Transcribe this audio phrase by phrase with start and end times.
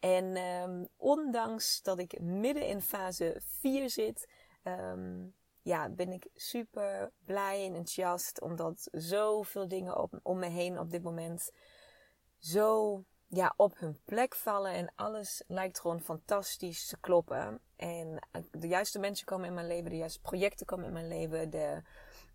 [0.00, 4.28] En um, ondanks dat ik midden in fase 4 zit,
[4.62, 8.40] um, ja, ben ik super blij en enthousiast.
[8.40, 11.50] Omdat zoveel dingen op, om me heen op dit moment
[12.38, 14.72] zo ja, op hun plek vallen.
[14.72, 17.60] En alles lijkt gewoon fantastisch te kloppen.
[17.76, 21.08] En eh, de juiste mensen komen in mijn leven, de juiste projecten komen in mijn
[21.08, 21.50] leven.
[21.50, 21.82] De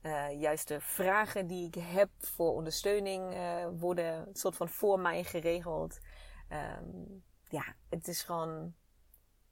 [0.01, 5.23] uh, juiste vragen die ik heb voor ondersteuning uh, worden een soort van voor mij
[5.23, 5.99] geregeld.
[6.49, 8.73] Um, ja, het is gewoon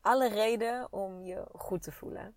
[0.02, 2.36] alle reden om je goed te voelen.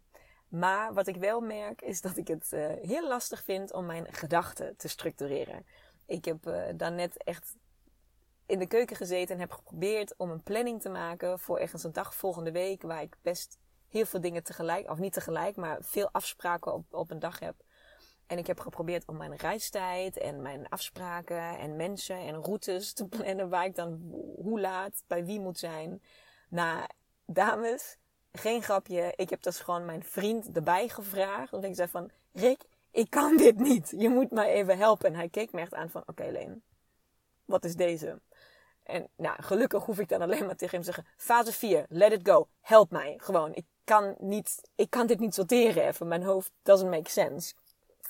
[0.48, 4.12] Maar wat ik wel merk is dat ik het uh, heel lastig vind om mijn
[4.12, 5.66] gedachten te structureren.
[6.06, 7.56] Ik heb uh, dan net echt
[8.46, 11.92] in de keuken gezeten en heb geprobeerd om een planning te maken voor ergens een
[11.92, 16.08] dag volgende week waar ik best heel veel dingen tegelijk, of niet tegelijk, maar veel
[16.12, 17.54] afspraken op, op een dag heb.
[18.26, 23.08] En ik heb geprobeerd om mijn reistijd en mijn afspraken en mensen en routes te
[23.08, 24.00] plannen waar ik dan
[24.36, 26.02] hoe laat bij wie moet zijn.
[26.48, 26.86] Nou,
[27.26, 27.98] dames,
[28.32, 29.12] geen grapje.
[29.16, 31.50] Ik heb dus gewoon mijn vriend erbij gevraagd.
[31.50, 33.94] Want ik zei van, Rick, ik kan dit niet.
[33.96, 35.06] Je moet mij even helpen.
[35.08, 36.62] En hij keek me echt aan van, oké Leen,
[37.44, 38.20] wat is deze?
[38.82, 42.12] En nou, gelukkig hoef ik dan alleen maar tegen hem te zeggen, fase 4, let
[42.12, 42.48] it go.
[42.60, 43.14] Help mij.
[43.16, 46.08] Gewoon, ik kan niet, ik kan dit niet sorteren even.
[46.08, 47.54] Mijn hoofd doesn't make sense.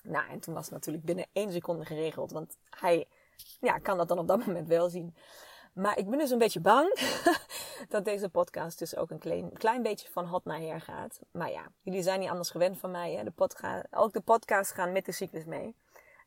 [0.03, 2.33] Nou, en toen was het natuurlijk binnen één seconde geregeld.
[2.33, 3.09] Want hij
[3.61, 5.15] ja, kan dat dan op dat moment wel zien.
[5.73, 6.99] Maar ik ben dus een beetje bang
[7.89, 11.21] dat deze podcast dus ook een klein, klein beetje van hot naar her gaat.
[11.31, 13.13] Maar ja, jullie zijn niet anders gewend van mij.
[13.13, 13.25] Hè?
[13.25, 15.75] De podcast, ook de podcasts gaan met de cyclus mee.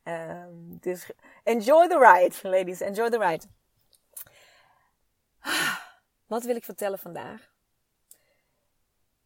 [0.04, 1.10] Um, dus
[1.42, 2.80] enjoy the ride, ladies.
[2.80, 3.44] Enjoy the ride.
[6.26, 7.54] Wat wil ik vertellen vandaag?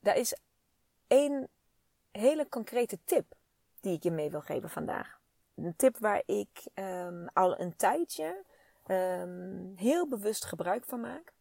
[0.00, 0.36] Daar is
[1.06, 1.48] één
[2.10, 3.34] hele concrete tip
[3.80, 5.18] die ik je mee wil geven vandaag.
[5.54, 8.44] Een tip waar ik um, al een tijdje
[8.86, 11.32] um, heel bewust gebruik van maak.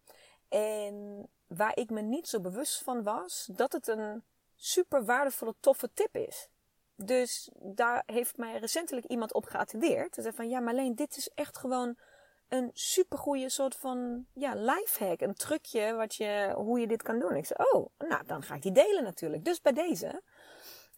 [0.50, 4.24] En waar ik me niet zo bewust van was dat het een
[4.56, 6.50] super waardevolle, toffe tip is.
[6.96, 10.16] Dus daar heeft mij recentelijk iemand op geattendeerd.
[10.16, 11.98] Ze zei van, ja Marleen, dit is echt gewoon
[12.48, 15.22] een supergoeie soort van ja, lifehack.
[15.22, 17.36] Een trucje wat je, hoe je dit kan doen.
[17.36, 19.46] Ik zei, oh, nou dan ga ik die delen natuurlijk.
[19.46, 20.22] Dus bij deze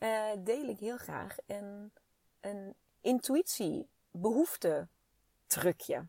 [0.01, 1.94] uh, deel ik heel graag een,
[2.39, 4.88] een intuïtie, behoefte
[5.45, 6.07] trucje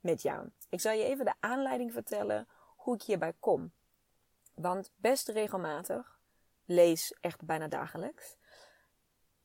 [0.00, 0.48] met jou.
[0.68, 3.72] Ik zal je even de aanleiding vertellen hoe ik hierbij kom.
[4.54, 6.20] Want best regelmatig,
[6.64, 8.36] lees echt bijna dagelijks,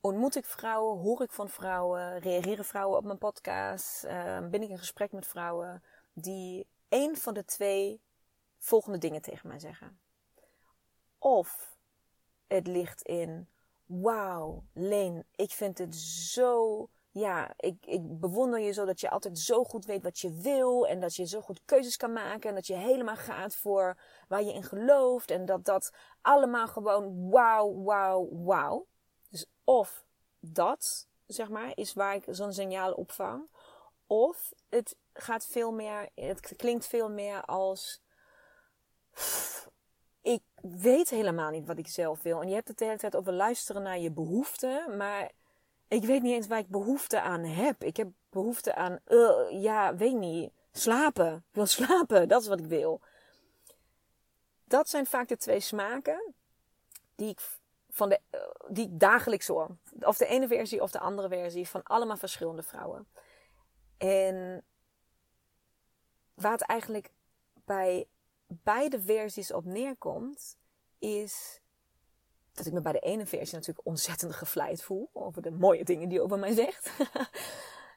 [0.01, 4.69] ontmoet ik vrouwen, hoor ik van vrouwen, reageren vrouwen op mijn podcast, uh, ben ik
[4.69, 5.83] in gesprek met vrouwen
[6.13, 8.01] die één van de twee
[8.57, 9.99] volgende dingen tegen mij zeggen.
[11.17, 11.77] Of
[12.47, 13.49] het ligt in
[13.87, 16.89] wauw, Leen, ik vind het zo.
[17.11, 20.87] Ja, ik, ik bewonder je zo dat je altijd zo goed weet wat je wil.
[20.87, 22.49] En dat je zo goed keuzes kan maken.
[22.49, 23.97] En dat je helemaal gaat voor
[24.27, 25.31] waar je in gelooft.
[25.31, 28.87] En dat dat allemaal gewoon wauw, wauw, wauw.
[29.29, 30.05] Dus of
[30.39, 33.49] dat, zeg maar, is waar ik zo'n signaal opvang.
[34.07, 38.01] Of het gaat veel meer, het klinkt veel meer als
[40.27, 42.41] ik weet helemaal niet wat ik zelf wil.
[42.41, 44.97] En je hebt het de hele tijd over luisteren naar je behoeften.
[44.97, 45.31] Maar
[45.87, 47.83] ik weet niet eens waar ik behoefte aan heb.
[47.83, 51.35] Ik heb behoefte aan, uh, ja, weet niet, slapen.
[51.35, 53.01] Ik wil slapen, dat is wat ik wil.
[54.63, 56.33] Dat zijn vaak de twee smaken
[57.15, 57.39] die ik,
[57.89, 59.77] van de, uh, die ik dagelijks hoor.
[59.99, 63.07] Of de ene versie of de andere versie van allemaal verschillende vrouwen.
[63.97, 64.63] En
[66.33, 67.09] waar het eigenlijk
[67.65, 68.07] bij
[68.47, 70.57] beide versies op neerkomt,
[70.99, 71.61] is
[72.53, 76.09] dat ik me bij de ene versie natuurlijk ontzettend gevleid voel over de mooie dingen
[76.09, 76.89] die over mij zegt.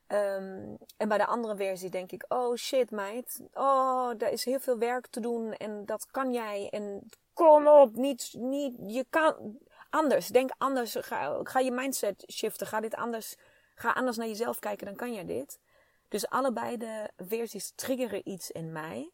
[0.08, 4.60] um, en bij de andere versie denk ik, oh shit meid, oh, daar is heel
[4.60, 9.58] veel werk te doen en dat kan jij en kom op, niet, niet, je kan
[9.90, 10.28] anders.
[10.28, 10.96] Denk anders.
[11.00, 12.66] Ga, ga je mindset shiften.
[12.66, 13.36] Ga dit anders,
[13.74, 15.60] ga anders naar jezelf kijken, dan kan je dit.
[16.08, 19.10] Dus allebei de versies triggeren iets in mij.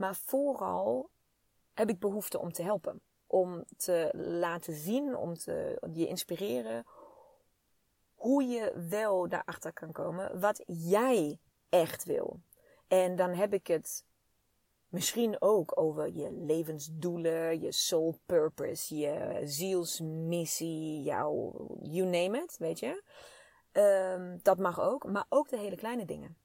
[0.00, 1.10] Maar vooral
[1.72, 3.00] heb ik behoefte om te helpen.
[3.26, 6.84] Om te laten zien, om te je inspireren.
[8.14, 11.38] Hoe je wel daarachter kan komen wat jij
[11.68, 12.40] echt wil.
[12.88, 14.04] En dan heb ik het
[14.88, 22.78] misschien ook over je levensdoelen, je soul purpose, je zielsmissie, jouw you name it, weet
[22.78, 23.02] je.
[23.72, 26.36] Um, dat mag ook, maar ook de hele kleine dingen.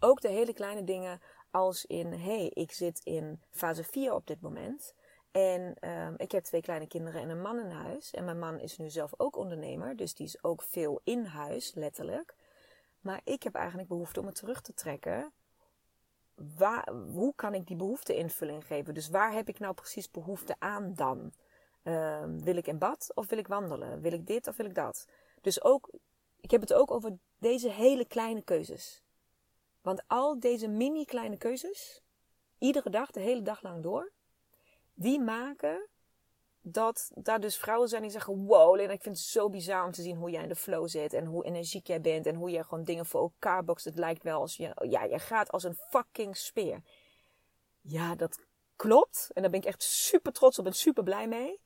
[0.00, 1.20] Ook de hele kleine dingen
[1.50, 4.94] als in, hé, hey, ik zit in fase 4 op dit moment.
[5.30, 8.10] En um, ik heb twee kleine kinderen en een man in huis.
[8.10, 11.74] En mijn man is nu zelf ook ondernemer, dus die is ook veel in huis,
[11.74, 12.34] letterlijk.
[13.00, 15.32] Maar ik heb eigenlijk behoefte om het terug te trekken.
[16.34, 18.94] Waar, hoe kan ik die behoefte invulling geven?
[18.94, 21.32] Dus waar heb ik nou precies behoefte aan dan?
[21.82, 24.00] Um, wil ik in bad of wil ik wandelen?
[24.00, 25.06] Wil ik dit of wil ik dat?
[25.40, 25.90] Dus ook,
[26.40, 29.02] ik heb het ook over deze hele kleine keuzes.
[29.86, 32.02] Want al deze mini kleine keuzes,
[32.58, 34.12] iedere dag, de hele dag lang door,
[34.94, 35.88] die maken
[36.60, 39.92] dat daar dus vrouwen zijn die zeggen: Wow, Lena, ik vind het zo bizar om
[39.92, 41.12] te zien hoe jij in de flow zit.
[41.12, 42.26] En hoe energiek jij bent.
[42.26, 43.84] En hoe jij gewoon dingen voor elkaar bokst.
[43.84, 44.76] Het lijkt wel als je.
[44.88, 46.82] Ja, je gaat als een fucking speer.
[47.80, 48.40] Ja, dat
[48.76, 49.30] klopt.
[49.34, 51.60] En daar ben ik echt super trots op en super blij mee.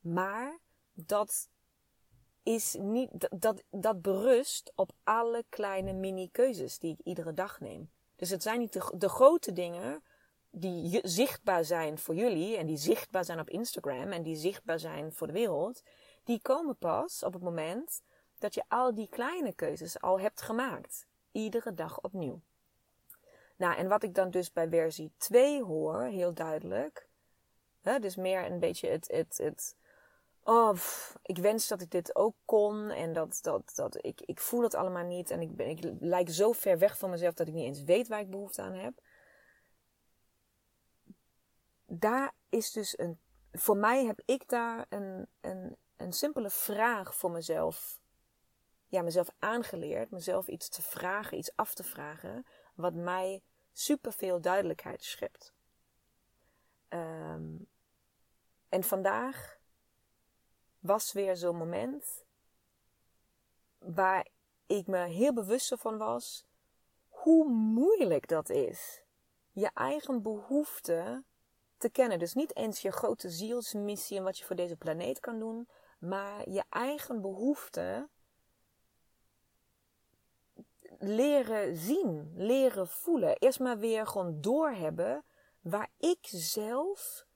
[0.00, 0.58] Maar
[0.92, 1.48] dat
[2.46, 3.10] is niet.
[3.30, 7.90] Dat, dat, berust op alle kleine mini-keuzes die ik iedere dag neem.
[8.16, 10.02] Dus het zijn niet de, de grote dingen
[10.50, 15.12] die zichtbaar zijn voor jullie en die zichtbaar zijn op Instagram en die zichtbaar zijn
[15.12, 15.82] voor de wereld,
[16.24, 18.02] die komen pas op het moment
[18.38, 21.06] dat je al die kleine keuzes al hebt gemaakt.
[21.32, 22.40] Iedere dag opnieuw.
[23.56, 27.08] Nou, en wat ik dan dus bij versie 2 hoor, heel duidelijk,
[27.80, 29.76] hè, dus meer een beetje het, het, het
[30.46, 30.76] oh,
[31.22, 34.74] ik wens dat ik dit ook kon en dat, dat, dat ik, ik voel het
[34.74, 37.66] allemaal niet en ik, ben, ik lijk zo ver weg van mezelf dat ik niet
[37.66, 39.00] eens weet waar ik behoefte aan heb
[41.86, 43.20] daar is dus een.
[43.52, 48.00] Voor mij heb ik daar een, een, een simpele vraag voor mezelf.
[48.88, 50.10] Ja, mezelf aangeleerd.
[50.10, 52.46] Mezelf iets te vragen, iets af te vragen.
[52.74, 55.54] Wat mij superveel duidelijkheid schept.
[56.88, 57.68] Um,
[58.68, 59.55] en vandaag
[60.86, 62.24] was weer zo'n moment
[63.78, 64.28] waar
[64.66, 66.46] ik me heel bewust van was
[67.08, 69.02] hoe moeilijk dat is.
[69.52, 71.26] Je eigen behoeften
[71.76, 72.18] te kennen.
[72.18, 75.68] Dus niet eens je grote zielsmissie en wat je voor deze planeet kan doen,
[75.98, 78.10] maar je eigen behoeften
[80.98, 83.36] leren zien, leren voelen.
[83.38, 85.24] Eerst maar weer gewoon doorhebben
[85.60, 87.26] waar ik zelf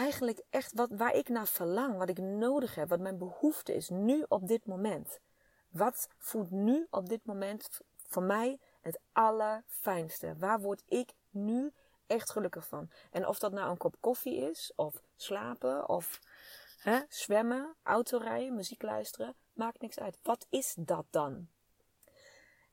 [0.00, 3.88] eigenlijk echt wat, waar ik naar verlang, wat ik nodig heb, wat mijn behoefte is
[3.88, 5.20] nu op dit moment.
[5.68, 10.34] Wat voelt nu op dit moment voor mij het allerfijnste?
[10.38, 11.72] Waar word ik nu
[12.06, 12.90] echt gelukkig van.
[13.10, 16.20] En of dat nou een kop koffie is, of slapen, of
[16.78, 20.18] hè, zwemmen, autorijden, muziek luisteren, maakt niks uit.
[20.22, 21.48] Wat is dat dan?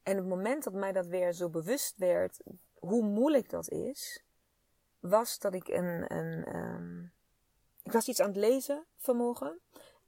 [0.03, 2.39] En het moment dat mij dat weer zo bewust werd,
[2.79, 4.23] hoe moeilijk dat is,
[4.99, 6.15] was dat ik een.
[6.15, 7.15] een um,
[7.87, 9.59] ik was iets aan het lezen vanmorgen.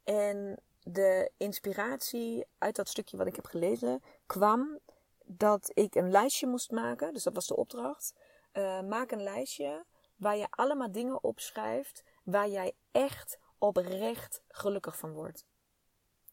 [0.03, 4.79] En de inspiratie uit dat stukje wat ik heb gelezen kwam
[5.25, 7.13] dat ik een lijstje moest maken.
[7.13, 8.13] Dus dat was de opdracht.
[8.53, 15.11] Uh, maak een lijstje waar je allemaal dingen opschrijft waar jij echt oprecht gelukkig van
[15.11, 15.45] wordt.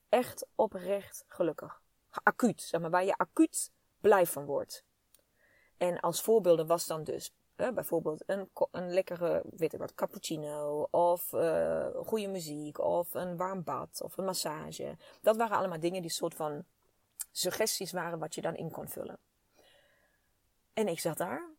[0.08, 1.82] Echt oprecht gelukkig.
[2.22, 4.84] Acuut, zeg maar, waar je acuut blij van wordt.
[5.76, 10.88] En als voorbeelden was dan dus bijvoorbeeld een, een lekkere, weet ik wat, cappuccino.
[10.90, 12.78] Of uh, goede muziek.
[12.78, 14.00] Of een warm bad.
[14.02, 14.96] Of een massage.
[15.20, 16.64] Dat waren allemaal dingen die soort van
[17.32, 19.18] suggesties waren wat je dan in kon vullen.
[20.72, 21.56] En ik zat daar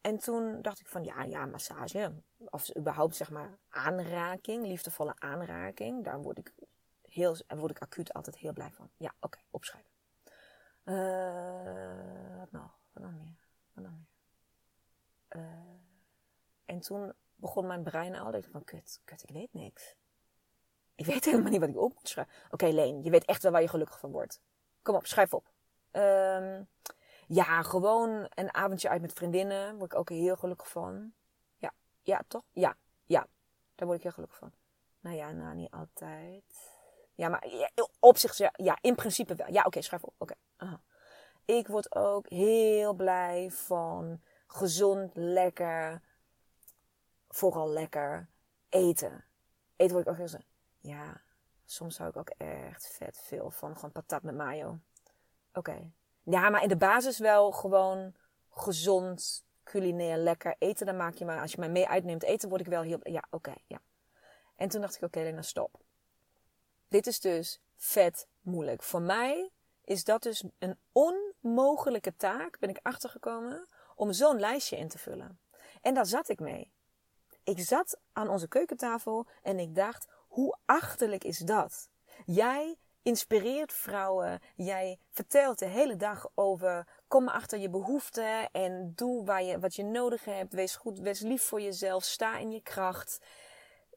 [0.00, 2.12] en toen dacht ik van ja, ja, massage.
[2.38, 6.04] Of überhaupt zeg maar aanraking, liefdevolle aanraking.
[6.04, 6.52] Daar word ik,
[7.02, 8.90] heel, word ik acuut altijd heel blij van.
[8.96, 9.90] Ja, oké, opschrijven.
[10.84, 12.78] Uh, wat nog?
[12.92, 13.36] Wat nog meer?
[13.72, 14.07] Wat nog meer?
[15.36, 15.42] Uh,
[16.64, 18.32] en toen begon mijn brein al.
[18.32, 19.96] Ik van kut, kut, ik weet niks.
[20.94, 22.34] Ik weet helemaal niet wat ik op moet schrijven.
[22.50, 24.40] Oké, Leen, je weet echt wel waar je gelukkig van wordt.
[24.82, 25.52] Kom op, schrijf op.
[25.92, 26.68] Um,
[27.26, 29.76] ja, gewoon een avondje uit met vriendinnen.
[29.76, 31.12] Word ik ook heel gelukkig van.
[31.56, 32.42] Ja, ja, toch?
[32.52, 33.26] Ja, ja.
[33.74, 34.52] Daar word ik heel gelukkig van.
[35.00, 36.76] Nou ja, nou niet altijd.
[37.14, 39.52] Ja, maar op zich, ja, ja in principe wel.
[39.52, 40.14] Ja, oké, schrijf op.
[40.18, 40.34] Oké.
[41.44, 46.02] Ik word ook heel blij van gezond, lekker,
[47.28, 48.28] vooral lekker
[48.68, 49.24] eten.
[49.76, 50.38] Eten word ik ook heel zo.
[50.80, 51.20] Ja,
[51.64, 54.78] soms hou ik ook echt vet veel van gewoon patat met mayo.
[55.54, 55.90] Oké.
[56.22, 58.14] Ja, maar in de basis wel gewoon
[58.50, 60.86] gezond, culinair, lekker eten.
[60.86, 62.98] Dan maak je maar, als je mij mee uitneemt eten, word ik wel heel.
[63.02, 63.80] Ja, oké, ja.
[64.56, 65.80] En toen dacht ik, oké, okay, Lena, stop.
[66.88, 68.82] Dit is dus vet moeilijk.
[68.82, 69.50] Voor mij
[69.84, 75.38] is dat dus een onmogelijke taak, ben ik achtergekomen, om zo'n lijstje in te vullen.
[75.82, 76.72] En daar zat ik mee.
[77.44, 81.88] Ik zat aan onze keukentafel en ik dacht, hoe achterlijk is dat?
[82.24, 84.40] Jij inspireert vrouwen.
[84.56, 89.74] Jij vertelt de hele dag over kom achter je behoeften en doe waar je, wat
[89.74, 90.52] je nodig hebt.
[90.52, 92.04] Wees goed, wees lief voor jezelf.
[92.04, 93.20] Sta in je kracht.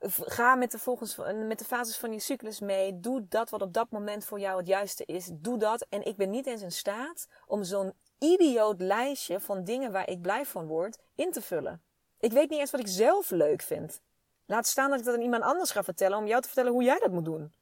[0.09, 1.15] Ga met de, volgens,
[1.47, 2.99] met de fases van je cyclus mee.
[2.99, 5.29] Doe dat wat op dat moment voor jou het juiste is.
[5.33, 5.85] Doe dat.
[5.89, 10.21] En ik ben niet eens in staat om zo'n idioot lijstje van dingen waar ik
[10.21, 11.83] blij van word in te vullen.
[12.19, 14.01] Ik weet niet eens wat ik zelf leuk vind.
[14.45, 16.83] Laat staan dat ik dat aan iemand anders ga vertellen om jou te vertellen hoe
[16.83, 17.53] jij dat moet doen.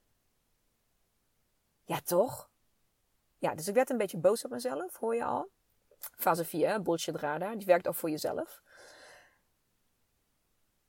[1.85, 2.49] Ja, toch?
[3.37, 5.49] Ja, dus ik werd een beetje boos op mezelf, hoor je al.
[5.99, 8.61] Fase 4, bullshit radar, die werkt ook voor jezelf.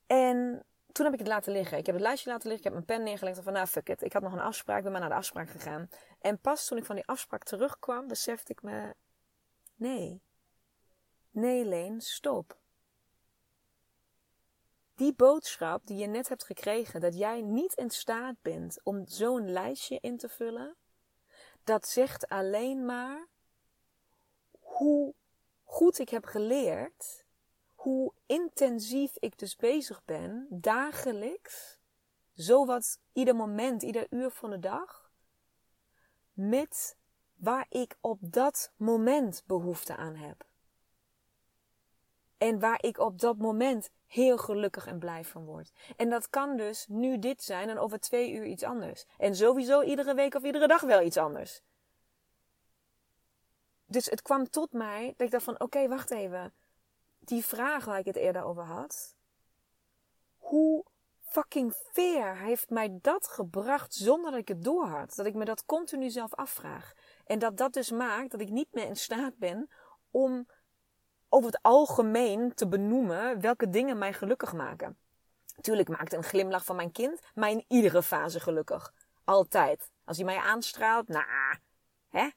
[0.07, 1.79] En toen heb ik het laten liggen.
[1.79, 4.03] Ik heb het lijstje laten liggen, ik heb mijn pen neergelegd van nou fuck it.
[4.03, 5.89] Ik had nog een afspraak, ben maar naar de afspraak gegaan.
[6.21, 8.95] En pas toen ik van die afspraak terugkwam, besefte ik me,
[9.80, 10.22] nee.
[11.30, 12.58] Nee Leen, stop.
[14.94, 19.50] Die boodschap die je net hebt gekregen, dat jij niet in staat bent om zo'n
[19.50, 20.76] lijstje in te vullen,
[21.64, 23.28] dat zegt alleen maar
[24.50, 25.14] hoe
[25.64, 27.25] goed ik heb geleerd,
[27.75, 31.78] hoe intensief ik dus bezig ben, dagelijks,
[32.32, 35.12] zowat ieder moment, ieder uur van de dag,
[36.32, 36.96] met
[37.40, 40.44] waar ik op dat moment behoefte aan heb.
[42.38, 45.73] En waar ik op dat moment heel gelukkig en blij van word.
[45.97, 49.04] En dat kan dus nu dit zijn en over twee uur iets anders.
[49.18, 51.62] En sowieso iedere week of iedere dag wel iets anders.
[53.87, 56.54] Dus het kwam tot mij dat ik dacht van oké, wacht even.
[57.18, 59.14] Die vraag waar ik het eerder over had.
[60.37, 60.85] Hoe
[61.20, 65.14] fucking fair heeft mij dat gebracht zonder dat ik het doorhad?
[65.14, 66.92] Dat ik me dat continu zelf afvraag.
[67.30, 69.70] En dat dat dus maakt dat ik niet meer in staat ben
[70.10, 70.49] om
[71.28, 74.99] over het algemeen te benoemen welke dingen mij gelukkig maken.
[75.60, 78.92] Tuurlijk maakt een glimlach van mijn kind mij in iedere fase gelukkig.
[79.25, 79.90] Altijd.
[80.04, 81.25] Als hij mij aanstraalt, nou,
[82.08, 82.28] hè?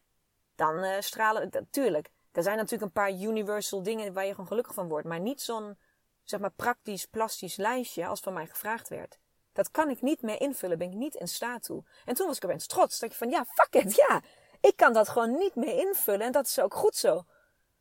[0.55, 2.09] Dan uh, stralen, tuurlijk.
[2.31, 5.07] Er zijn natuurlijk een paar universal dingen waar je gewoon gelukkig van wordt.
[5.07, 5.77] Maar niet zo'n,
[6.23, 9.19] zeg maar, praktisch, plastisch lijstje als van mij gevraagd werd.
[9.53, 11.83] Dat kan ik niet meer invullen, ben ik niet in staat toe.
[12.05, 12.99] En toen was ik opeens trots.
[12.99, 14.21] Dat je van, ja, fuck it, ja.
[14.63, 17.23] Ik kan dat gewoon niet meer invullen en dat is ook goed zo.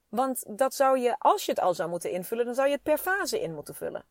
[0.09, 2.83] Want dat zou je, als je het al zou moeten invullen, dan zou je het
[2.83, 4.05] per fase in moeten vullen.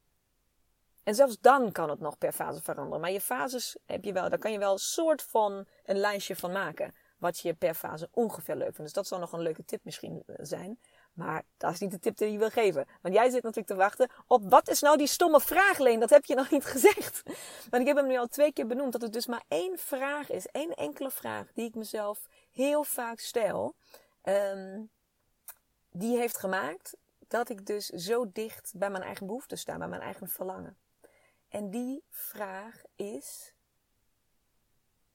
[1.04, 3.02] En zelfs dan kan het nog per fase veranderen.
[3.02, 6.36] Maar je fases heb je wel, daar kan je wel een soort van een lijstje
[6.36, 6.96] van maken.
[7.18, 8.84] Wat je per fase ongeveer leuk vindt.
[8.84, 10.80] Dus dat zou nog een leuke tip misschien eh, zijn.
[11.14, 12.86] Maar dat is niet de tip die je wil geven.
[13.02, 16.00] Want jij zit natuurlijk te wachten op wat is nou die stomme vraag, Leen?
[16.00, 17.22] Dat heb je nog niet gezegd.
[17.70, 18.92] Want ik heb hem nu al twee keer benoemd.
[18.92, 20.48] Dat het dus maar één vraag is.
[20.48, 23.76] één enkele vraag die ik mezelf heel vaak stel.
[24.24, 24.90] Um,
[25.90, 30.02] die heeft gemaakt dat ik dus zo dicht bij mijn eigen behoeften sta, bij mijn
[30.02, 30.78] eigen verlangen.
[31.48, 33.54] En die vraag is: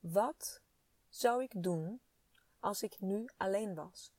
[0.00, 0.60] wat
[1.08, 2.00] zou ik doen
[2.60, 4.12] als ik nu alleen was?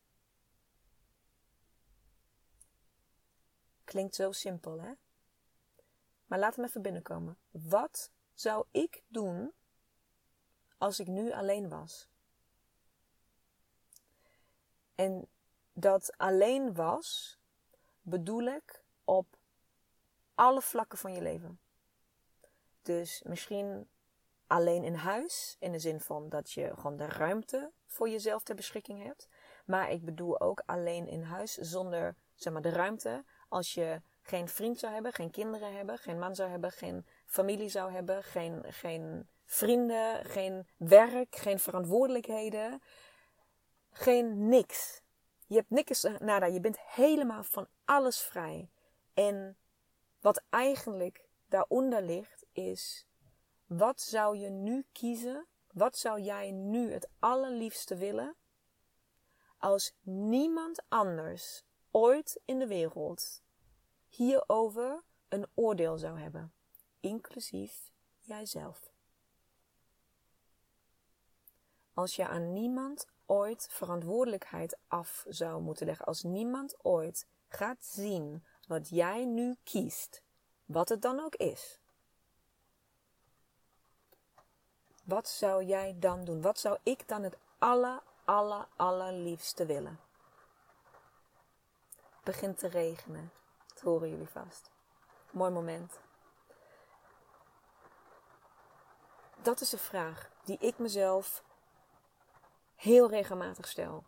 [3.83, 4.91] Klinkt zo simpel, hè?
[6.25, 7.37] Maar laat hem even binnenkomen.
[7.51, 9.53] Wat zou ik doen
[10.77, 12.07] als ik nu alleen was?
[14.97, 15.27] En
[15.73, 17.39] dat alleen was,
[18.01, 19.37] bedoel ik op
[20.35, 21.59] alle vlakken van je leven.
[22.81, 23.87] Dus misschien
[24.47, 28.55] alleen in huis, in de zin van dat je gewoon de ruimte voor jezelf ter
[28.55, 29.27] beschikking hebt.
[29.65, 34.47] Maar ik bedoel ook alleen in huis zonder zeg maar, de ruimte als je geen
[34.47, 38.63] vriend zou hebben, geen kinderen hebben, geen man zou hebben, geen familie zou hebben, geen,
[38.67, 42.81] geen vrienden, geen werk, geen verantwoordelijkheden,
[43.97, 45.01] geen niks.
[45.45, 46.45] Je hebt niks nada.
[46.45, 48.69] Je bent helemaal van alles vrij.
[49.13, 49.57] En
[50.19, 53.07] wat eigenlijk daaronder ligt is:
[53.65, 55.47] wat zou je nu kiezen?
[55.73, 58.35] Wat zou jij nu het allerliefste willen?
[59.57, 63.41] Als niemand anders ooit in de wereld
[64.07, 66.53] hierover een oordeel zou hebben,
[66.99, 68.91] inclusief jijzelf.
[71.93, 78.43] Als je aan niemand ooit verantwoordelijkheid af zou moeten leggen, als niemand ooit gaat zien
[78.67, 80.21] wat jij nu kiest,
[80.65, 81.79] Wat het dan ook is.
[85.03, 86.41] Wat zou jij dan doen?
[86.41, 89.99] Wat zou ik dan het aller, aller, allerliefste willen?
[91.95, 93.31] Het begint te regenen.
[93.67, 94.71] Dat horen jullie vast.
[95.31, 95.99] Mooi moment.
[99.41, 101.43] Dat is de vraag die ik mezelf
[102.77, 104.03] heel regelmatig stel.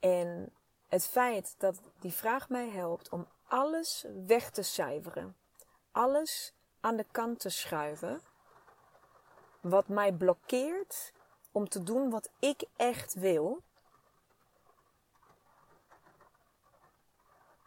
[0.00, 0.52] En
[0.88, 5.36] het feit dat die vraag mij helpt om alles weg te cijferen,
[5.90, 8.20] alles aan de kant te schuiven,
[9.60, 11.12] wat mij blokkeert
[11.52, 13.62] om te doen wat ik echt wil,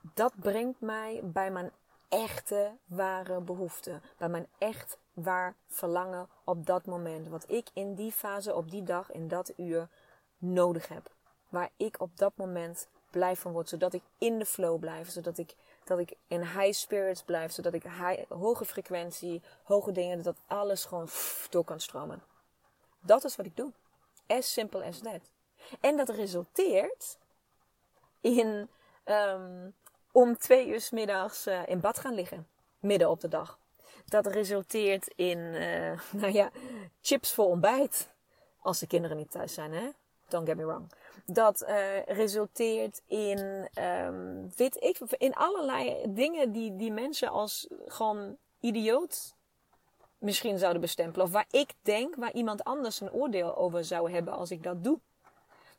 [0.01, 1.72] dat brengt mij bij mijn
[2.10, 4.00] echte, ware behoefte.
[4.18, 7.28] Bij mijn echt waar verlangen op dat moment.
[7.28, 9.88] Wat ik in die fase, op die dag, in dat uur
[10.38, 11.12] nodig heb.
[11.50, 13.70] Waar ik op dat moment blij van word.
[13.70, 15.10] Zodat ik in de flow blijf.
[15.10, 17.51] Zodat ik, dat ik in high spirits blijf.
[17.51, 21.10] Zodat ik high, hoge frequentie, hoge dingen, dat alles gewoon
[21.50, 22.24] door kan stromen.
[23.00, 23.72] Dat is wat ik doe.
[24.28, 25.22] As simple as that.
[25.80, 27.18] En dat resulteert
[28.22, 28.70] in
[29.06, 29.74] um,
[30.12, 32.48] om twee uur s middags uh, in bad gaan liggen.
[32.80, 33.60] Midden op de dag.
[34.06, 36.50] Dat resulteert in, uh, nou ja,
[37.01, 38.10] chips voor ontbijt.
[38.62, 39.89] Als de kinderen niet thuis zijn, hè?
[40.28, 40.92] Don't get me wrong.
[41.25, 48.38] Dat uh, resulteert in, um, weet ik, in allerlei dingen die, die mensen als gewoon
[48.60, 49.34] idioot
[50.18, 51.25] misschien zouden bestempelen.
[51.25, 54.84] Of waar ik denk, waar iemand anders een oordeel over zou hebben als ik dat
[54.84, 55.00] doe.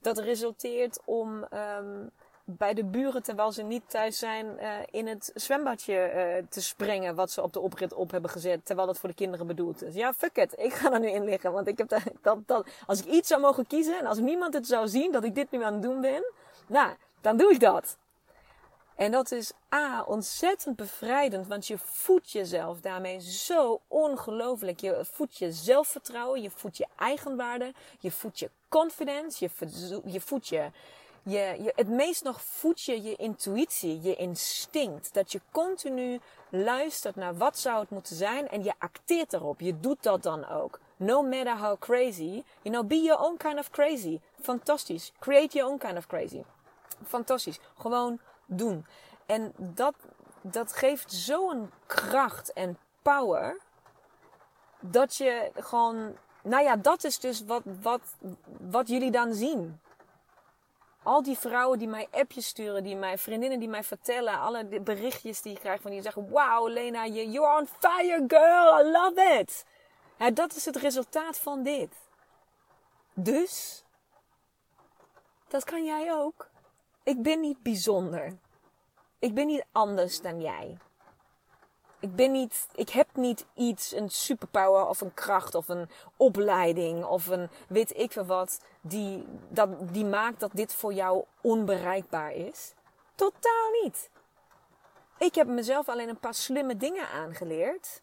[0.00, 2.10] Dat resulteert om um,
[2.56, 7.14] bij de buren, terwijl ze niet thuis zijn, uh, in het zwembadje uh, te springen.
[7.14, 8.66] Wat ze op de oprit op hebben gezet.
[8.66, 9.94] Terwijl dat voor de kinderen bedoeld is.
[9.94, 10.54] Ja, fuck it.
[10.58, 11.52] Ik ga er nu in liggen.
[11.52, 11.88] Want ik heb
[12.46, 13.98] dat, als ik iets zou mogen kiezen.
[13.98, 16.32] En als niemand het zou zien dat ik dit nu aan het doen ben.
[16.66, 17.96] Nou, dan doe ik dat.
[19.00, 24.80] En dat is A, ontzettend bevrijdend, want je voedt jezelf daarmee zo ongelooflijk.
[24.80, 30.48] Je voedt je zelfvertrouwen, je voedt je eigenwaarde, je voedt je confidence, je, je voedt
[30.48, 30.70] je,
[31.22, 35.14] je, het meest nog voed je je intuïtie, je instinct.
[35.14, 39.60] Dat je continu luistert naar wat zou het moeten zijn en je acteert erop.
[39.60, 40.80] Je doet dat dan ook.
[40.96, 44.20] No matter how crazy, you know, be your own kind of crazy.
[44.42, 45.12] Fantastisch.
[45.18, 46.42] Create your own kind of crazy.
[47.06, 47.58] Fantastisch.
[47.78, 48.86] Gewoon doen.
[49.26, 49.94] En dat,
[50.40, 53.60] dat geeft zo'n kracht en power.
[54.80, 58.00] Dat je gewoon, nou ja, dat is dus wat, wat,
[58.60, 59.80] wat jullie dan zien.
[61.02, 65.42] Al die vrouwen die mij appjes sturen, die mij, vriendinnen die mij vertellen, alle berichtjes
[65.42, 69.64] die ik krijg van die zeggen: Wauw, Lena, you're on fire, girl, I love it.
[70.34, 71.94] Dat is het resultaat van dit.
[73.14, 73.84] Dus,
[75.48, 76.50] dat kan jij ook.
[77.02, 78.38] Ik ben niet bijzonder.
[79.18, 80.78] Ik ben niet anders dan jij.
[82.00, 87.04] Ik ben niet, ik heb niet iets, een superpower of een kracht of een opleiding
[87.04, 92.32] of een weet ik veel wat, die, dat, die maakt dat dit voor jou onbereikbaar
[92.32, 92.74] is.
[93.14, 94.10] Totaal niet.
[95.18, 98.02] Ik heb mezelf alleen een paar slimme dingen aangeleerd.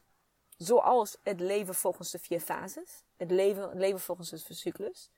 [0.57, 3.03] Zoals het leven volgens de vier fases.
[3.15, 5.11] Het leven, het leven volgens de cyclus.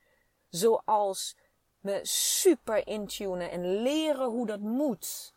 [0.50, 1.36] Zoals
[1.80, 5.34] me super intunen en leren hoe dat moet.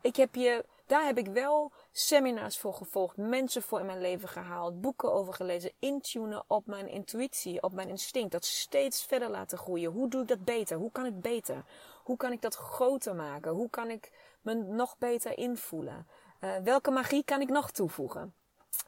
[0.00, 4.28] Ik heb je, daar heb ik wel seminars voor gevolgd, mensen voor in mijn leven
[4.28, 9.58] gehaald, boeken over gelezen, intunen op mijn intuïtie, op mijn instinct, dat steeds verder laten
[9.58, 9.92] groeien.
[9.92, 10.76] Hoe doe ik dat beter?
[10.76, 11.64] Hoe kan ik beter?
[12.02, 13.52] Hoe kan ik dat groter maken?
[13.52, 16.06] Hoe kan ik me nog beter invoelen?
[16.40, 18.34] Uh, welke magie kan ik nog toevoegen?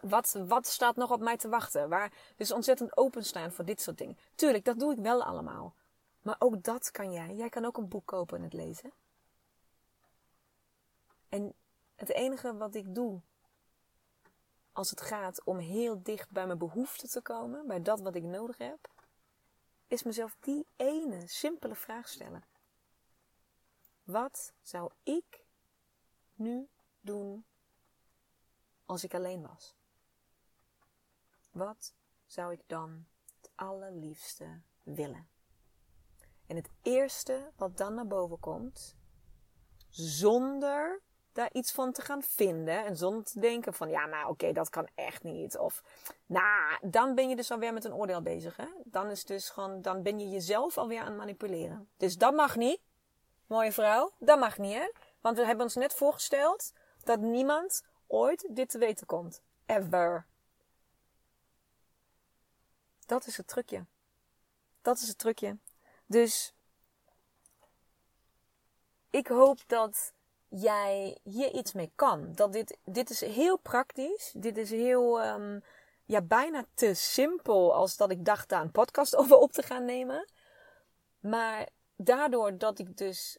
[0.01, 1.88] Wat, wat staat nog op mij te wachten?
[1.88, 4.19] Waar, dus ontzettend openstaan voor dit soort dingen.
[4.35, 5.75] Tuurlijk, dat doe ik wel allemaal.
[6.23, 7.35] Maar ook dat kan jij.
[7.35, 8.92] Jij kan ook een boek kopen en het lezen.
[11.29, 11.55] En
[11.97, 13.21] het enige wat ik doe
[14.73, 18.23] als het gaat om heel dicht bij mijn behoeften te komen, bij dat wat ik
[18.23, 18.89] nodig heb,
[19.87, 22.45] is mezelf die ene simpele vraag stellen.
[24.03, 25.45] Wat zou ik
[26.35, 26.69] nu
[27.01, 27.45] doen
[28.85, 29.77] als ik alleen was?
[31.51, 31.95] Wat
[32.27, 33.07] zou ik dan
[33.41, 35.29] het allerliefste willen?
[36.47, 38.97] En het eerste wat dan naar boven komt,
[39.89, 41.03] zonder
[41.37, 42.85] daar iets van te gaan vinden.
[42.85, 45.59] En zonder te denken van, ja, maar oké, dat kan echt niet.
[45.59, 45.83] Of,
[46.27, 48.57] nou, dan ben je dus alweer met een oordeel bezig.
[48.57, 48.66] Hè?
[48.85, 51.88] Dan is dus gewoon, dan ben je jezelf alweer aan het manipuleren.
[51.96, 52.81] Dus dat mag niet.
[53.46, 54.90] Mooie vrouw, dat mag niet, hè?
[55.20, 56.72] Want we hebben ons net voorgesteld
[57.05, 59.42] dat niemand ooit dit te weten komt.
[59.66, 60.27] Ever.
[63.07, 63.85] Dat is het trucje.
[64.83, 65.57] Dat is het trucje.
[66.07, 66.55] Dus
[69.11, 70.12] ik hoop dat
[70.49, 72.33] jij hier iets mee kan.
[72.35, 74.33] Dat dit, dit is heel praktisch.
[74.37, 75.63] Dit is heel, um,
[76.05, 79.85] ja, bijna te simpel als dat ik dacht daar een podcast over op te gaan
[79.85, 80.29] nemen.
[81.21, 83.39] Maar daardoor dat ik dus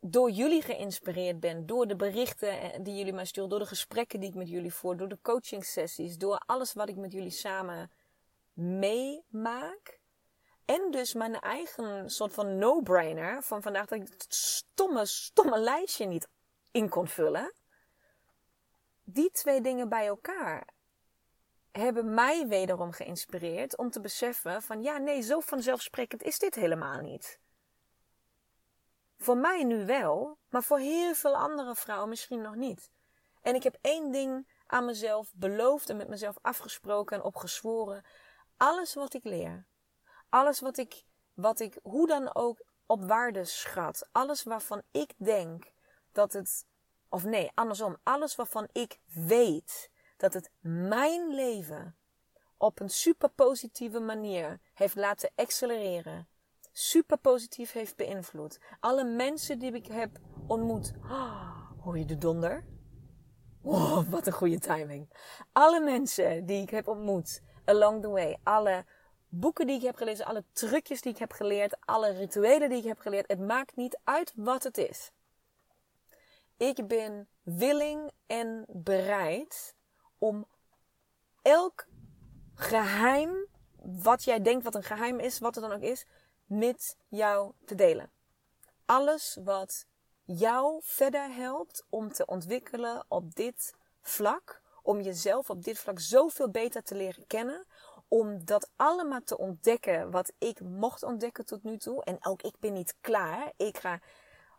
[0.00, 4.28] door jullie geïnspireerd ben, door de berichten die jullie mij sturen, door de gesprekken die
[4.28, 7.90] ik met jullie voer, door de coaching sessies, door alles wat ik met jullie samen
[8.52, 9.97] meemaak.
[10.68, 16.06] En dus mijn eigen soort van no-brainer van vandaag dat ik het stomme, stomme lijstje
[16.06, 16.28] niet
[16.70, 17.54] in kon vullen.
[19.04, 20.68] Die twee dingen bij elkaar
[21.70, 27.00] hebben mij wederom geïnspireerd om te beseffen van ja, nee, zo vanzelfsprekend is dit helemaal
[27.00, 27.40] niet.
[29.18, 32.90] Voor mij nu wel, maar voor heel veel andere vrouwen misschien nog niet.
[33.40, 38.04] En ik heb één ding aan mezelf beloofd en met mezelf afgesproken en opgezworen.
[38.56, 39.67] Alles wat ik leer,
[40.28, 45.72] alles wat ik, wat ik hoe dan ook op waarde schat, alles waarvan ik denk
[46.12, 46.66] dat het,
[47.08, 51.96] of nee, andersom, alles waarvan ik weet dat het mijn leven
[52.56, 56.28] op een super positieve manier heeft laten accelereren,
[56.72, 58.60] super positief heeft beïnvloed.
[58.80, 60.92] Alle mensen die ik heb ontmoet.
[61.84, 62.64] Oh, je de donder?
[63.62, 65.08] Oh, wat een goede timing.
[65.52, 68.38] Alle mensen die ik heb ontmoet along the way.
[68.42, 68.84] Alle
[69.28, 72.84] boeken die ik heb gelezen, alle trucjes die ik heb geleerd, alle rituelen die ik
[72.84, 73.28] heb geleerd.
[73.28, 75.10] Het maakt niet uit wat het is.
[76.56, 79.74] Ik ben willing en bereid
[80.18, 80.46] om
[81.42, 81.86] elk
[82.54, 83.46] geheim,
[83.82, 86.06] wat jij denkt wat een geheim is, wat het dan ook is,
[86.44, 88.10] met jou te delen.
[88.84, 89.86] Alles wat
[90.24, 96.50] jou verder helpt om te ontwikkelen op dit vlak, om jezelf op dit vlak zoveel
[96.50, 97.66] beter te leren kennen,
[98.08, 102.04] om dat allemaal te ontdekken wat ik mocht ontdekken tot nu toe.
[102.04, 103.52] En ook ik ben niet klaar.
[103.56, 104.00] Ik ga.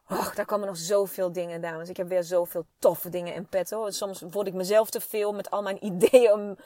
[0.10, 1.90] Och, daar komen nog zoveel dingen, dames.
[1.90, 3.90] Ik heb weer zoveel toffe dingen in petto.
[3.90, 6.58] Soms word ik mezelf te veel met al mijn ideeën om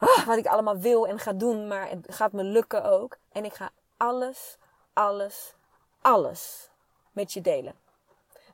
[0.00, 1.68] oh, wat ik allemaal wil en ga doen.
[1.68, 3.16] Maar het gaat me lukken ook.
[3.32, 4.56] En ik ga alles,
[4.92, 5.54] alles,
[6.00, 6.70] alles
[7.12, 7.74] met je delen.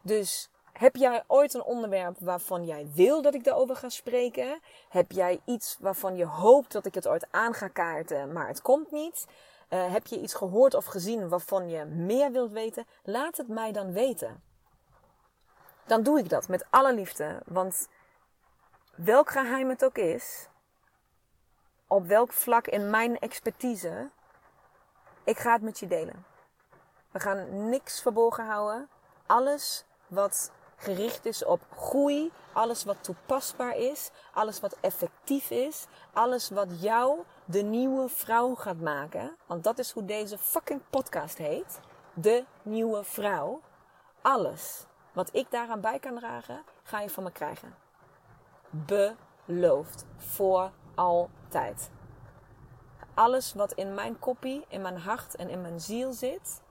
[0.02, 4.60] Dus heb jij ooit een onderwerp waarvan jij wil dat ik daarover ga spreken?
[4.88, 8.62] Heb jij iets waarvan je hoopt dat ik het ooit aan ga kaarten, maar het
[8.62, 9.26] komt niet?
[9.70, 12.86] Uh, heb je iets gehoord of gezien waarvan je meer wilt weten?
[13.02, 14.42] Laat het mij dan weten.
[15.86, 17.42] Dan doe ik dat met alle liefde.
[17.46, 17.88] Want
[18.94, 20.48] welk geheim het ook is,
[21.86, 24.10] op welk vlak in mijn expertise,
[25.24, 26.24] ik ga het met je delen.
[27.10, 28.88] We gaan niks verborgen houden.
[29.26, 36.50] Alles wat gericht is op groei, alles wat toepasbaar is, alles wat effectief is, alles
[36.50, 39.36] wat jou de nieuwe vrouw gaat maken.
[39.46, 41.80] Want dat is hoe deze fucking podcast heet.
[42.14, 43.60] De nieuwe vrouw.
[44.22, 47.74] Alles wat ik daaraan bij kan dragen, ga je van me krijgen.
[48.70, 50.06] Beloofd.
[50.16, 51.90] Voor altijd
[53.18, 56.62] alles wat in mijn koppie, in mijn hart en in mijn ziel zit.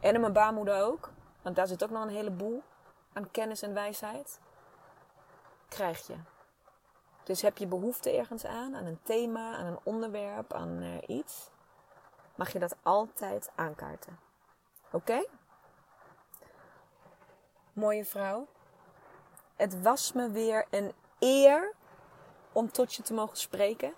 [0.00, 1.10] En in mijn baarmoeder ook.
[1.42, 2.62] Want daar zit ook nog een heleboel
[3.12, 4.40] aan kennis en wijsheid.
[5.68, 6.14] Krijg je.
[7.22, 11.50] Dus heb je behoefte ergens aan, aan een thema, aan een onderwerp, aan uh, iets.
[12.34, 14.18] Mag je dat altijd aankaarten.
[14.90, 15.26] Oké?
[17.72, 18.46] Mooie vrouw.
[19.56, 21.74] Het was me weer een eer
[22.52, 23.94] om tot je te mogen spreken.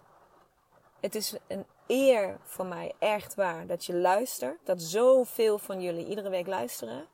[1.00, 4.66] Het is een eer voor mij, echt waar, dat je luistert.
[4.66, 7.06] Dat zoveel van jullie iedere week luisteren.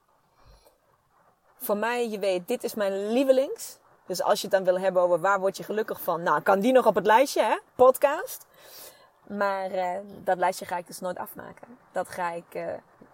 [1.59, 3.79] Voor mij, je weet, dit is mijn lievelings.
[4.07, 6.23] Dus als je het dan wil hebben over waar word je gelukkig van.
[6.23, 7.59] Nou, kan die nog op het lijstje, hè?
[7.75, 8.47] Podcast.
[9.27, 9.90] Maar uh,
[10.25, 11.79] dat lijstje ga ik dus nooit afmaken.
[11.92, 12.66] Dat ga ik uh,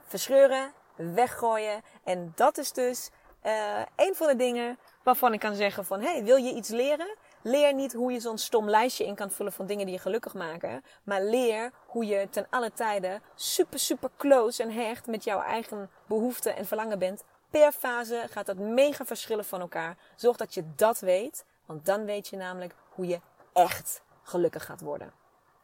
[0.06, 1.82] verscheuren, weggooien.
[2.04, 3.10] En dat is dus
[3.46, 6.00] uh, een van de dingen waarvan ik kan zeggen van...
[6.00, 7.16] hey, wil je iets leren?
[7.42, 10.34] Leer niet hoe je zo'n stom lijstje in kan vullen van dingen die je gelukkig
[10.34, 10.84] maken.
[11.02, 15.90] Maar leer hoe je ten alle tijden super, super close en hecht met jouw eigen
[16.06, 17.24] behoeften en verlangen bent.
[17.60, 19.96] Per fase gaat dat mega verschillen van elkaar.
[20.16, 21.44] Zorg dat je dat weet.
[21.66, 23.20] Want dan weet je namelijk hoe je
[23.52, 25.12] echt gelukkig gaat worden.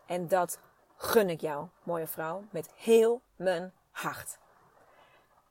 [0.07, 0.59] En dat
[0.97, 4.39] gun ik jou, mooie vrouw, met heel mijn hart.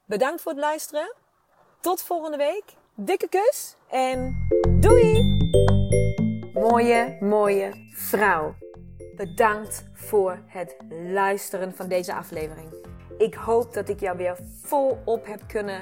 [0.05, 1.15] Bedankt voor het luisteren.
[1.79, 2.63] Tot volgende week.
[2.95, 4.47] Dikke kus en
[4.79, 5.37] doei!
[6.53, 8.55] Mooie, mooie vrouw.
[9.15, 12.73] Bedankt voor het luisteren van deze aflevering.
[13.17, 15.81] Ik hoop dat ik jou weer volop heb kunnen